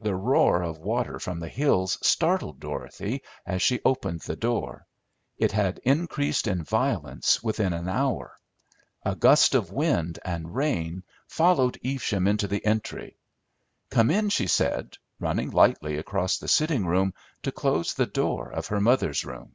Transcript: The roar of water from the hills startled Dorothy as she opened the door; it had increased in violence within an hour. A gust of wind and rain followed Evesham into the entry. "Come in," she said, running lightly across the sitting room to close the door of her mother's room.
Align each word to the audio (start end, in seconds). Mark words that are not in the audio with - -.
The 0.00 0.14
roar 0.14 0.60
of 0.62 0.76
water 0.76 1.18
from 1.18 1.40
the 1.40 1.48
hills 1.48 1.96
startled 2.06 2.60
Dorothy 2.60 3.22
as 3.46 3.62
she 3.62 3.80
opened 3.86 4.20
the 4.20 4.36
door; 4.36 4.86
it 5.38 5.52
had 5.52 5.80
increased 5.82 6.46
in 6.46 6.62
violence 6.62 7.42
within 7.42 7.72
an 7.72 7.88
hour. 7.88 8.36
A 9.02 9.16
gust 9.16 9.54
of 9.54 9.72
wind 9.72 10.18
and 10.26 10.54
rain 10.54 11.04
followed 11.26 11.78
Evesham 11.82 12.26
into 12.28 12.46
the 12.46 12.62
entry. 12.66 13.16
"Come 13.88 14.10
in," 14.10 14.28
she 14.28 14.46
said, 14.46 14.98
running 15.18 15.48
lightly 15.52 15.96
across 15.96 16.36
the 16.36 16.48
sitting 16.48 16.84
room 16.84 17.14
to 17.42 17.50
close 17.50 17.94
the 17.94 18.04
door 18.04 18.50
of 18.52 18.66
her 18.66 18.78
mother's 18.78 19.24
room. 19.24 19.54